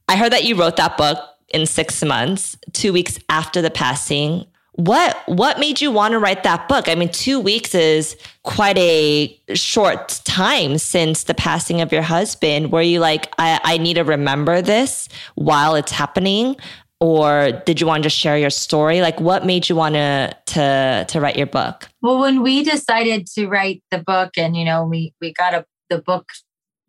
[0.08, 4.46] I heard that you wrote that book in six months, two weeks after the passing.
[4.72, 6.88] What what made you want to write that book?
[6.88, 12.72] I mean, two weeks is quite a short time since the passing of your husband.
[12.72, 16.56] Were you like, I, I need to remember this while it's happening?
[17.00, 19.00] Or did you want to just share your story?
[19.00, 21.88] Like what made you want to to to write your book?
[22.02, 25.64] Well when we decided to write the book and you know we we got a
[25.90, 26.28] the book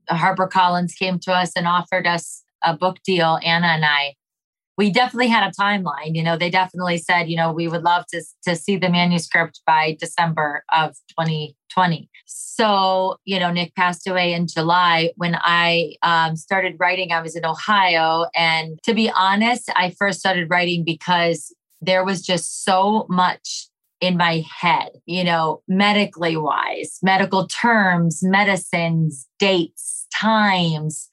[0.10, 4.13] harper collins came to us and offered us a book deal anna and i
[4.78, 8.06] we definitely had a timeline you know they definitely said you know we would love
[8.08, 10.96] to to see the manuscript by december of
[11.69, 12.10] 2020
[12.58, 15.12] so, you know, Nick passed away in July.
[15.15, 18.25] When I um, started writing, I was in Ohio.
[18.36, 23.69] And to be honest, I first started writing because there was just so much
[24.01, 31.10] in my head, you know, medically wise, medical terms, medicines, dates, times,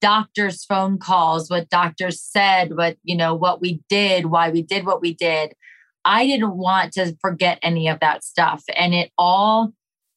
[0.00, 4.84] doctors' phone calls, what doctors said, what, you know, what we did, why we did
[4.84, 5.54] what we did.
[6.04, 8.64] I didn't want to forget any of that stuff.
[8.74, 9.72] And it all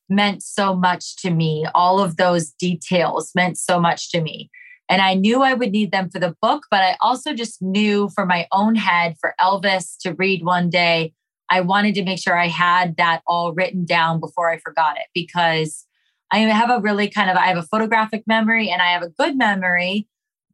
[0.09, 1.65] meant so much to me.
[1.73, 4.49] All of those details meant so much to me.
[4.89, 8.09] And I knew I would need them for the book, but I also just knew
[8.13, 11.13] for my own head, for Elvis to read one day,
[11.49, 15.07] I wanted to make sure I had that all written down before I forgot it
[15.13, 15.85] because
[16.31, 19.09] I have a really kind of I have a photographic memory and I have a
[19.09, 20.07] good memory.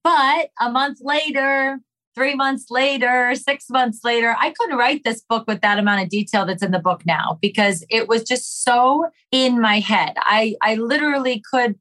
[0.03, 1.79] But a month later,
[2.19, 6.09] three months later, six months later, I couldn't write this book with that amount of
[6.09, 10.15] detail that's in the book now because it was just so in my head.
[10.17, 11.75] I, I literally could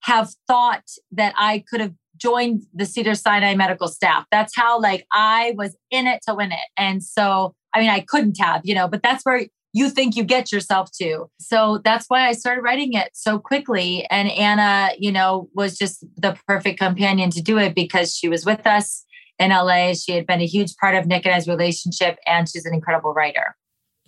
[0.00, 4.24] have thought that I could have joined the Cedar Sinai medical staff.
[4.30, 6.58] That's how like I was in it to win it.
[6.78, 10.24] And so, I mean, I couldn't have, you know, but that's where you think you
[10.24, 11.26] get yourself to.
[11.38, 14.06] So that's why I started writing it so quickly.
[14.10, 18.46] And Anna, you know, was just the perfect companion to do it because she was
[18.46, 19.04] with us
[19.42, 19.94] in LA.
[19.94, 23.12] She had been a huge part of Nick and I's relationship, and she's an incredible
[23.12, 23.56] writer.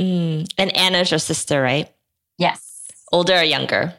[0.00, 0.48] Mm.
[0.56, 1.92] And Anna's your sister, right?
[2.38, 2.86] Yes.
[3.12, 3.94] Older or younger?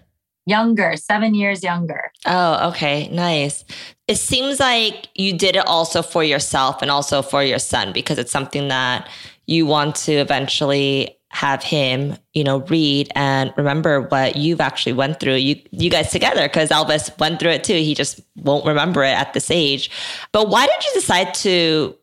[0.47, 2.11] Younger, seven years younger.
[2.25, 3.07] Oh, okay.
[3.09, 3.65] Nice.
[4.07, 8.19] It seems like you did it also for yourself and also for your son because
[8.19, 9.09] it's something that
[9.47, 15.19] you want to eventually have him, you know, read and remember what you've actually went
[15.19, 15.35] through.
[15.35, 17.73] You you guys together because Elvis went through it too.
[17.73, 19.91] He just won't remember it at this age.
[20.31, 21.93] But why did you decide to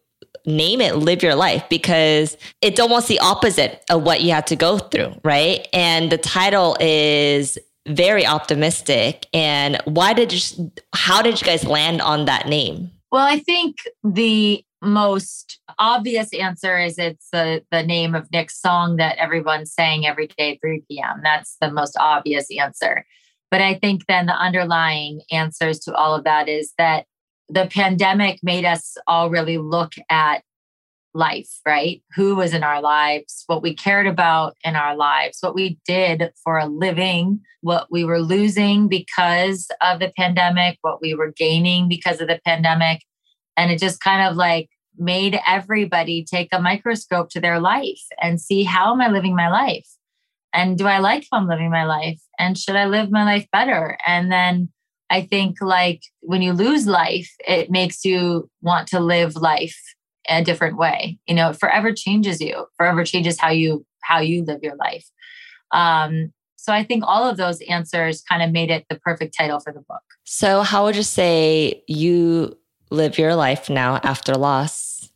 [0.44, 4.56] name it live your life because it's almost the opposite of what you had to
[4.56, 5.66] go through, right?
[5.72, 9.26] And the title is very optimistic.
[9.32, 12.90] And why did you how did you guys land on that name?
[13.10, 18.96] Well, I think the most obvious answer is it's the, the name of Nick's song
[18.96, 21.20] that everyone's saying every day at 3 p.m.
[21.22, 23.06] That's the most obvious answer.
[23.50, 27.06] But I think then the underlying answers to all of that is that
[27.48, 30.42] the pandemic made us all really look at
[31.14, 32.02] life, right?
[32.14, 36.30] Who was in our lives, what we cared about in our lives, what we did
[36.42, 41.88] for a living, what we were losing because of the pandemic, what we were gaining
[41.88, 43.02] because of the pandemic.
[43.56, 48.40] And it just kind of like made everybody take a microscope to their life and
[48.40, 49.88] see how am I living my life?
[50.52, 52.20] And do I like how I'm living my life?
[52.38, 53.96] And should I live my life better?
[54.06, 54.68] And then
[55.08, 59.78] I think like when you lose life, it makes you want to live life
[60.28, 61.18] a different way.
[61.26, 65.06] You know, it forever changes you, forever changes how you how you live your life.
[65.72, 69.58] Um, so I think all of those answers kind of made it the perfect title
[69.58, 70.02] for the book.
[70.24, 72.56] So how would you say you
[72.92, 75.10] live your life now after loss?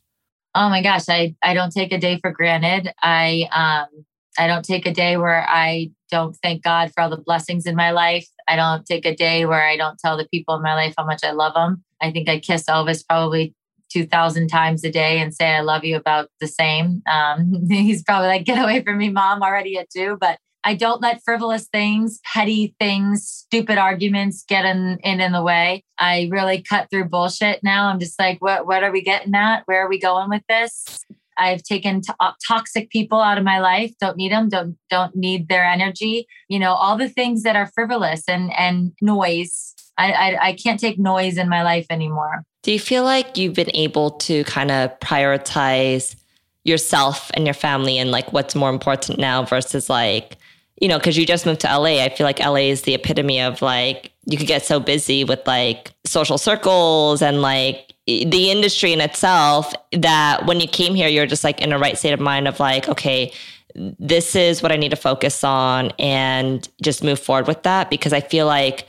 [0.55, 2.91] Oh my gosh, I I don't take a day for granted.
[3.01, 4.05] I um
[4.39, 7.75] I don't take a day where I don't thank God for all the blessings in
[7.75, 8.27] my life.
[8.47, 11.05] I don't take a day where I don't tell the people in my life how
[11.05, 11.83] much I love them.
[12.01, 13.53] I think I kiss Elvis probably
[13.89, 17.01] 2,000 times a day and say, I love you about the same.
[17.11, 20.17] Um, he's probably like, get away from me, mom, already at two.
[20.19, 25.41] But I don't let frivolous things, petty things, stupid arguments get in, in in the
[25.41, 25.85] way.
[25.97, 27.87] I really cut through bullshit now.
[27.87, 29.63] I'm just like, what what are we getting at?
[29.65, 30.99] Where are we going with this?
[31.37, 33.93] I've taken to- uh, toxic people out of my life.
[34.01, 34.49] Don't need them.
[34.49, 36.27] Don't don't need their energy.
[36.49, 39.73] You know, all the things that are frivolous and and noise.
[39.97, 42.43] I, I, I can't take noise in my life anymore.
[42.63, 46.17] Do you feel like you've been able to kind of prioritize
[46.65, 50.37] yourself and your family and like what's more important now versus like
[50.81, 52.03] you know, because you just moved to LA.
[52.03, 55.45] I feel like LA is the epitome of like, you could get so busy with
[55.47, 61.25] like social circles and like the industry in itself that when you came here, you're
[61.25, 63.31] just like in a right state of mind of like, okay,
[63.75, 67.89] this is what I need to focus on and just move forward with that.
[67.89, 68.87] Because I feel like,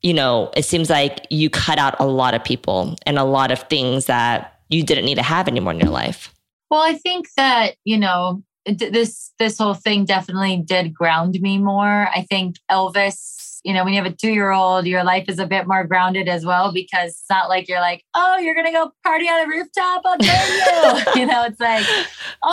[0.00, 3.50] you know, it seems like you cut out a lot of people and a lot
[3.50, 6.32] of things that you didn't need to have anymore in your life.
[6.70, 12.08] Well, I think that, you know, this this whole thing definitely did ground me more.
[12.08, 15.38] I think Elvis, you know, when you have a two year old, your life is
[15.38, 18.72] a bit more grounded as well because it's not like you're like, oh, you're gonna
[18.72, 20.02] go party on a rooftop.
[20.04, 21.04] I'll tell you.
[21.20, 21.86] you know, it's like,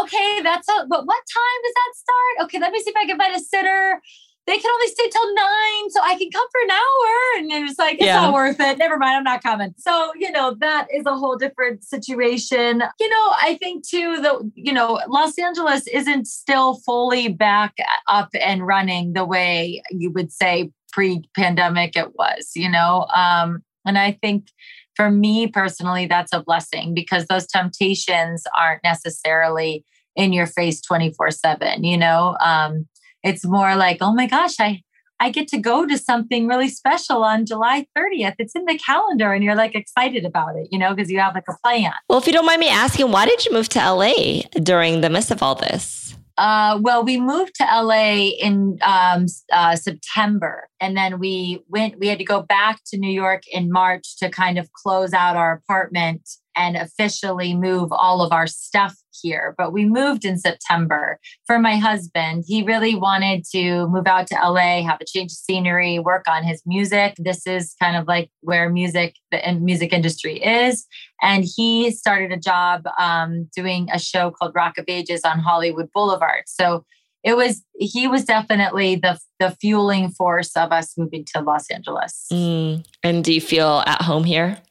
[0.02, 2.46] okay, that's a, but what time does that start?
[2.46, 4.02] Okay, let me see if I can find a sitter
[4.50, 5.69] they can only stay till nine,
[6.10, 7.38] I can come for an hour.
[7.38, 8.22] And it was like, it's yeah.
[8.22, 8.80] not worth it.
[8.80, 9.76] Never mind, I'm not coming.
[9.78, 12.82] So, you know, that is a whole different situation.
[13.00, 17.76] You know, I think too, the, you know, Los Angeles isn't still fully back
[18.08, 23.06] up and running the way you would say pre-pandemic it was, you know.
[23.14, 24.48] Um, and I think
[24.96, 31.30] for me personally, that's a blessing because those temptations aren't necessarily in your face 24
[31.30, 32.88] 7 you know um
[33.24, 34.82] it's more like, oh my gosh, I
[35.20, 38.36] I get to go to something really special on July 30th.
[38.40, 41.36] It's in the calendar and you're like excited about it, you know, because you have
[41.36, 41.92] like a plan.
[42.08, 45.10] Well, if you don't mind me asking, why did you move to LA during the
[45.10, 46.16] midst of all this?
[46.40, 52.00] Uh, well, we moved to LA in um, uh, September, and then we went.
[52.00, 55.36] We had to go back to New York in March to kind of close out
[55.36, 56.22] our apartment
[56.56, 59.56] and officially move all of our stuff here.
[59.58, 62.46] But we moved in September for my husband.
[62.48, 66.44] He really wanted to move out to LA, have a change of scenery, work on
[66.44, 67.16] his music.
[67.18, 70.86] This is kind of like where music, the music industry is.
[71.22, 75.90] And he started a job um, doing a show called Rock of Ages on Hollywood
[75.94, 76.44] Boulevard.
[76.48, 76.86] So
[77.24, 82.28] it was he was definitely the the fueling force of us moving to Los Angeles.
[82.32, 82.86] Mm.
[83.04, 84.62] And do you feel at home here?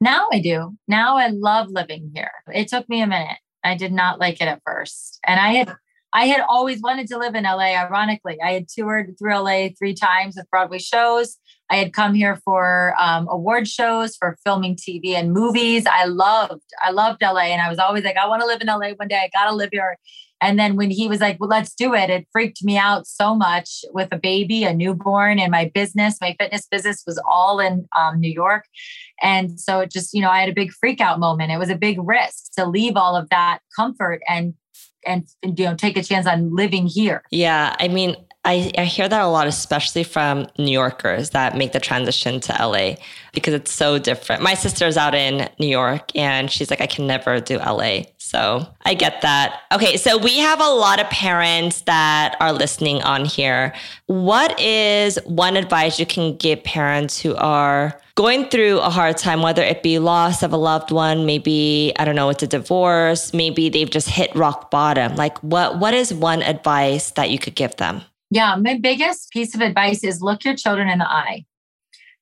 [0.00, 0.76] Now I do.
[0.86, 2.30] Now I love living here.
[2.52, 3.38] It took me a minute.
[3.64, 5.18] I did not like it at first.
[5.26, 5.74] And I had
[6.12, 8.38] I had always wanted to live in LA, ironically.
[8.42, 11.36] I had toured through LA three times with Broadway shows.
[11.70, 15.86] I had come here for um, award shows, for filming TV and movies.
[15.86, 17.48] I loved, I loved LA.
[17.48, 19.18] And I was always like, I want to live in LA one day.
[19.18, 19.98] I got to live here.
[20.40, 23.34] And then when he was like, well, let's do it, it freaked me out so
[23.34, 27.88] much with a baby, a newborn, and my business, my fitness business was all in
[27.96, 28.64] um, New York.
[29.20, 31.50] And so it just, you know, I had a big freak out moment.
[31.50, 34.54] It was a big risk to leave all of that comfort and
[35.08, 37.22] and you know take a chance on living here.
[37.30, 41.72] Yeah, I mean, I, I hear that a lot, especially from New Yorkers that make
[41.72, 42.94] the transition to LA
[43.34, 44.42] because it's so different.
[44.42, 48.02] My sister's out in New York and she's like, I can never do LA.
[48.16, 49.60] So I get that.
[49.72, 53.74] Okay, so we have a lot of parents that are listening on here.
[54.06, 59.42] What is one advice you can give parents who are going through a hard time,
[59.42, 63.34] whether it be loss of a loved one, maybe, I don't know, it's a divorce,
[63.34, 65.16] maybe they've just hit rock bottom.
[65.16, 68.02] Like what what is one advice that you could give them?
[68.30, 71.44] Yeah, my biggest piece of advice is look your children in the eye.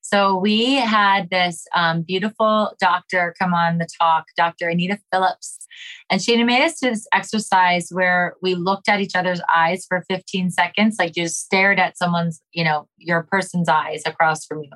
[0.01, 4.69] So we had this um, beautiful doctor come on the talk, Dr.
[4.69, 5.67] Anita Phillips,
[6.09, 10.05] and she made us do this exercise where we looked at each other's eyes for
[10.09, 14.71] 15 seconds, like just stared at someone's, you know, your person's eyes across from you.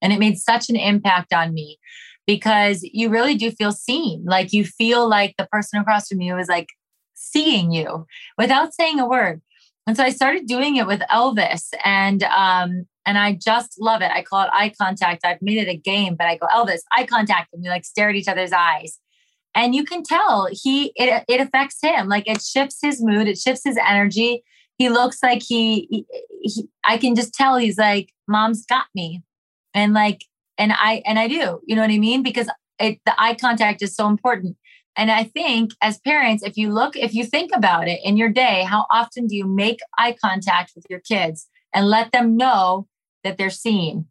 [0.00, 1.80] And it made such an impact on me
[2.28, 4.24] because you really do feel seen.
[4.24, 6.68] Like you feel like the person across from you is like
[7.14, 8.06] seeing you
[8.36, 9.42] without saying a word.
[9.88, 14.10] And so I started doing it with Elvis and um and I just love it.
[14.12, 15.24] I call it eye contact.
[15.24, 18.10] I've made it a game, but I go Elvis, eye contact and we like stare
[18.10, 18.98] at each other's eyes.
[19.54, 22.06] And you can tell he it it affects him.
[22.06, 24.44] Like it shifts his mood, it shifts his energy.
[24.76, 26.06] He looks like he, he,
[26.42, 29.22] he I can just tell he's like mom's got me.
[29.72, 30.22] And like
[30.58, 32.22] and I and I do, you know what I mean?
[32.22, 34.58] Because it, the eye contact is so important.
[34.98, 38.28] And I think as parents, if you look, if you think about it in your
[38.28, 42.88] day, how often do you make eye contact with your kids and let them know
[43.22, 44.06] that they're seen?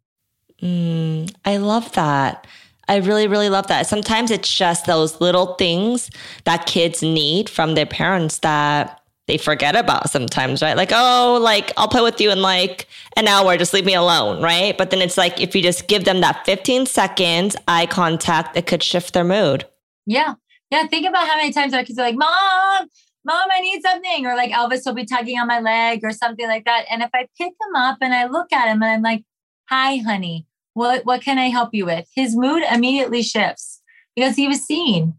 [0.62, 2.46] Mm, I love that.
[2.88, 3.86] I really, really love that.
[3.86, 6.10] Sometimes it's just those little things
[6.44, 10.74] that kids need from their parents that they forget about sometimes, right?
[10.74, 14.42] Like, oh, like I'll play with you in like an hour, just leave me alone,
[14.42, 14.76] right?
[14.78, 18.66] But then it's like if you just give them that 15 seconds eye contact, it
[18.66, 19.66] could shift their mood.
[20.06, 20.36] Yeah.
[20.70, 20.86] Yeah.
[20.86, 22.88] Think about how many times our kids are like, Mom,
[23.24, 24.26] Mom, I need something.
[24.26, 26.84] Or like Elvis will be tugging on my leg or something like that.
[26.90, 29.24] And if I pick him up and I look at him and I'm like,
[29.68, 32.08] Hi, honey, what, what can I help you with?
[32.14, 33.82] His mood immediately shifts
[34.16, 35.14] because he was seen.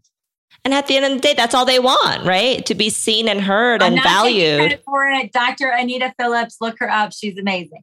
[0.64, 2.64] And at the end of the day, that's all they want, right?
[2.66, 4.80] To be seen and heard I'm and valued.
[4.84, 5.32] for it.
[5.32, 5.68] Dr.
[5.68, 7.12] Anita Phillips, look her up.
[7.12, 7.82] She's amazing.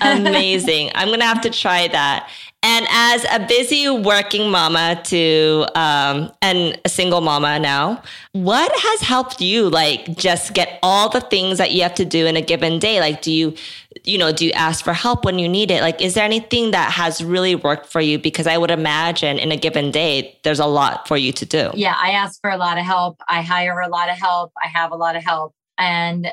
[0.00, 0.90] Amazing.
[0.94, 2.28] I'm going to have to try that.
[2.60, 8.02] And as a busy working mama to um, and a single mama now,
[8.32, 12.26] what has helped you like just get all the things that you have to do
[12.26, 12.98] in a given day?
[12.98, 13.54] Like, do you,
[14.02, 15.82] you know, do you ask for help when you need it?
[15.82, 18.18] Like, is there anything that has really worked for you?
[18.18, 21.70] Because I would imagine in a given day, there's a lot for you to do.
[21.74, 23.22] Yeah, I ask for a lot of help.
[23.28, 24.52] I hire a lot of help.
[24.60, 25.54] I have a lot of help.
[25.78, 26.26] And,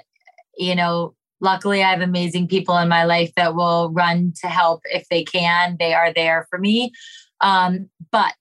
[0.57, 1.13] you know,
[1.45, 5.23] luckily i have amazing people in my life that will run to help if they
[5.23, 5.77] can.
[5.79, 6.91] They are there for me.
[7.39, 8.35] Um, but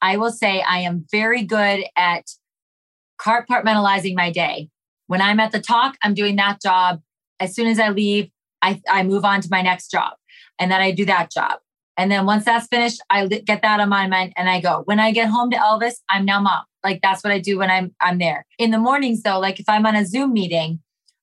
[0.00, 2.24] i will say i am very good at
[3.20, 4.68] compartmentalizing my day.
[5.08, 7.00] When i'm at the talk i'm doing that job.
[7.40, 8.30] As soon as i leave
[8.62, 10.12] i, I move on to my next job
[10.58, 11.58] and then i do that job.
[11.96, 14.82] And then once that's finished i get that on my mind and i go.
[14.84, 16.64] When i get home to elvis i'm now mom.
[16.84, 18.44] Like that's what i do when i'm i'm there.
[18.58, 20.80] In the mornings though like if i'm on a zoom meeting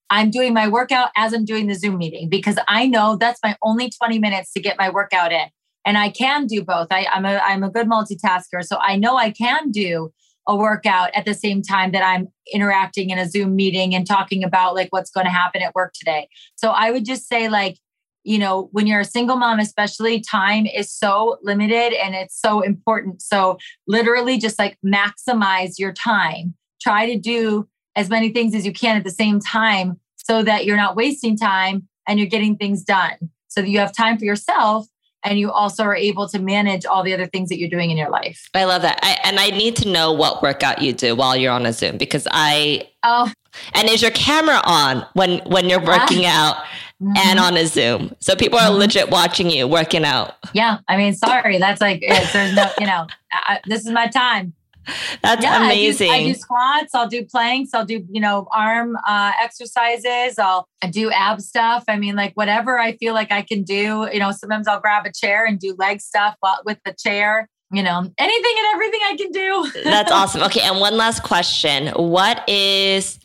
[0.10, 3.56] I'm doing my workout as I'm doing the Zoom meeting because I know that's my
[3.64, 5.48] only 20 minutes to get my workout in.
[5.86, 6.88] And I can do both.
[6.92, 8.64] I, am a I'm a good multitasker.
[8.64, 10.12] So I know I can do
[10.48, 14.44] a workout at the same time that I'm interacting in a Zoom meeting and talking
[14.44, 16.28] about like what's going to happen at work today.
[16.56, 17.78] So I would just say like,
[18.24, 22.62] you know, when you're a single mom, especially time is so limited and it's so
[22.62, 23.22] important.
[23.22, 26.56] So literally just like maximize your time.
[26.82, 30.66] Try to do as many things as you can at the same time so that
[30.66, 33.16] you're not wasting time and you're getting things done
[33.48, 34.88] so that you have time for yourself
[35.24, 37.98] and you also are able to manage all the other things that you're doing in
[37.98, 38.48] your life.
[38.54, 39.00] I love that.
[39.02, 41.98] I, and I need to know what workout you do while you're on a Zoom
[41.98, 43.32] because I Oh.
[43.74, 46.58] And is your camera on when when you're working out
[47.02, 47.14] mm-hmm.
[47.18, 48.16] and on a Zoom?
[48.20, 48.80] So people are mm-hmm.
[48.80, 50.34] legit watching you working out.
[50.54, 54.54] Yeah, I mean, sorry, that's like there's no, you know, I, this is my time.
[55.22, 56.12] That's yeah, amazing.
[56.12, 56.96] I do, I do, squats.
[56.96, 57.74] I'll do planks.
[57.74, 60.38] I'll do, you know, arm uh, exercises.
[60.38, 61.84] I'll do ab stuff.
[61.88, 64.08] I mean, like whatever I feel like I can do.
[64.12, 67.50] You know, sometimes I'll grab a chair and do leg stuff with the chair.
[67.72, 69.72] You know, anything and everything I can do.
[69.84, 70.44] That's awesome.
[70.44, 70.62] Okay.
[70.62, 71.88] And one last question.
[71.96, 73.20] What is,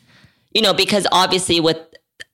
[0.53, 1.77] you know, because obviously with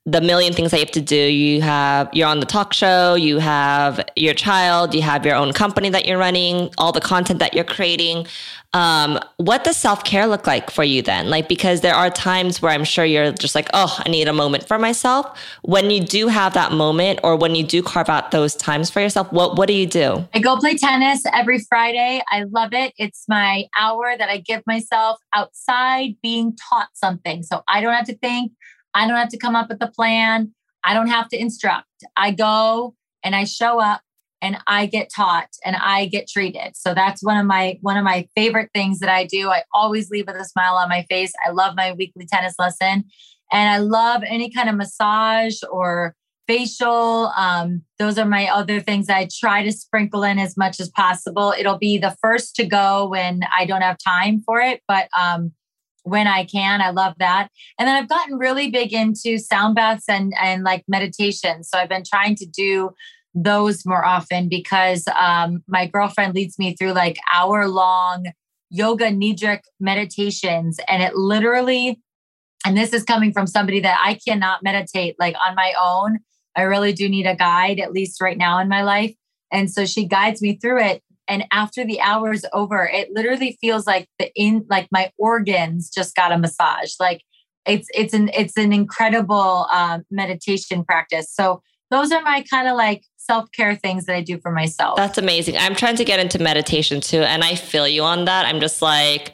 [0.08, 1.18] the million things that you have to do.
[1.18, 5.52] You have you're on the talk show, you have your child, you have your own
[5.52, 8.26] company that you're running, all the content that you're creating.
[8.74, 11.30] Um, what does self care look like for you then?
[11.30, 14.34] Like because there are times where I'm sure you're just like, oh, I need a
[14.34, 15.40] moment for myself.
[15.64, 19.00] When you do have that moment, or when you do carve out those times for
[19.00, 20.28] yourself, what what do you do?
[20.34, 22.22] I go play tennis every Friday.
[22.30, 22.94] I love it.
[22.98, 28.08] It's my hour that I give myself outside being taught something, so I don't have
[28.08, 28.52] to think.
[28.94, 30.54] I don't have to come up with a plan.
[30.84, 31.88] I don't have to instruct.
[32.16, 34.02] I go and I show up
[34.42, 36.76] and I get taught and I get treated.
[36.76, 39.50] So that's one of my one of my favorite things that I do.
[39.50, 41.34] I always leave with a smile on my face.
[41.46, 43.06] I love my weekly tennis lesson
[43.52, 46.16] and I love any kind of massage or
[46.48, 47.32] facial.
[47.36, 51.54] Um, those are my other things I try to sprinkle in as much as possible.
[51.58, 55.52] It'll be the first to go when I don't have time for it, but um,
[56.04, 56.82] when I can.
[56.82, 57.50] I love that.
[57.78, 61.64] And then I've gotten really big into sound baths and and like meditation.
[61.64, 62.92] So I've been trying to do
[63.44, 68.26] those more often because um, my girlfriend leads me through like hour long
[68.70, 70.80] yoga nidra meditations.
[70.88, 72.02] And it literally,
[72.66, 76.20] and this is coming from somebody that I cannot meditate like on my own.
[76.56, 79.14] I really do need a guide, at least right now in my life.
[79.52, 81.04] And so she guides me through it.
[81.28, 85.90] And after the hour is over, it literally feels like the in like my organs
[85.90, 86.94] just got a massage.
[87.00, 87.22] Like
[87.68, 91.32] it's it's an it's an incredible um, meditation practice.
[91.32, 94.98] So those are my kind of like self care things that I do for myself.
[94.98, 95.58] That's amazing.
[95.58, 98.46] I'm trying to get into meditation too, and I feel you on that.
[98.46, 99.34] I'm just like.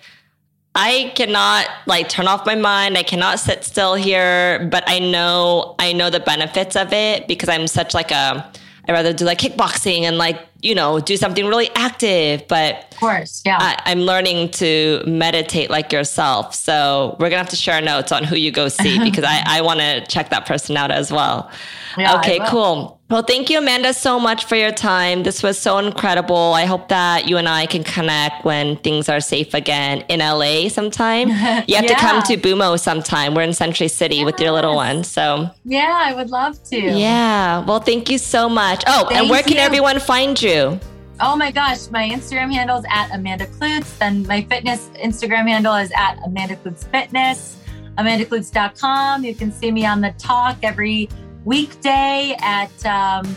[0.75, 2.97] I cannot like turn off my mind.
[2.97, 7.47] I cannot sit still here, but I know I know the benefits of it because
[7.47, 8.51] I'm such like a
[8.87, 12.47] I'd rather do like kickboxing and like, you know, do something really active.
[12.47, 13.57] But of course, yeah.
[13.59, 16.53] I, am learning to meditate like yourself.
[16.53, 19.61] So we're gonna have to share notes on who you go see because I, I
[19.61, 21.49] wanna check that person out as well.
[21.97, 22.99] Yeah, okay, cool.
[23.13, 25.21] Well, thank you, Amanda, so much for your time.
[25.21, 26.55] This was so incredible.
[26.55, 30.67] I hope that you and I can connect when things are safe again in LA
[30.69, 31.29] sometime.
[31.67, 31.93] You have yeah.
[31.93, 33.35] to come to BUMO sometime.
[33.35, 34.25] We're in Century City yes.
[34.25, 35.03] with your little one.
[35.03, 36.75] So, yeah, I would love to.
[36.75, 37.63] Yeah.
[37.65, 38.83] Well, thank you so much.
[38.87, 39.59] Oh, thank and where can you.
[39.59, 40.79] everyone find you?
[41.19, 43.95] Oh my gosh, my Instagram handle is at Amanda Kloots.
[43.99, 47.57] Then my fitness Instagram handle is at Amanda Kloots Fitness.
[47.99, 49.23] AmandaKloots.com.
[49.23, 51.09] You can see me on the talk every
[51.45, 53.35] weekday at um,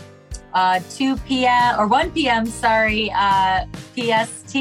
[0.53, 1.79] uh, 2 p.m.
[1.79, 2.45] or 1 p.m.
[2.45, 4.55] Sorry, uh, PST.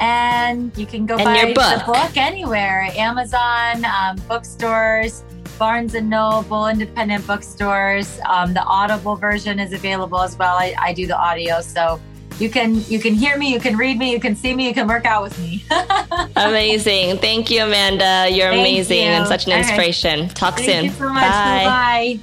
[0.00, 1.86] And you can go and buy book.
[1.86, 5.24] the book anywhere Amazon, um, bookstores,
[5.58, 8.18] Barnes and Noble, independent bookstores.
[8.26, 10.56] Um, the Audible version is available as well.
[10.56, 11.60] I, I do the audio.
[11.60, 12.00] So
[12.38, 14.72] you can you can hear me, you can read me, you can see me, you
[14.72, 15.62] can work out with me.
[16.36, 17.18] amazing.
[17.18, 18.26] Thank you, Amanda.
[18.30, 19.10] You're Thank amazing you.
[19.10, 20.20] and such an inspiration.
[20.20, 20.34] Right.
[20.34, 20.80] Talk Thank soon.
[20.80, 21.22] Thank you so much.
[21.22, 21.64] Bye.
[22.16, 22.20] Bye.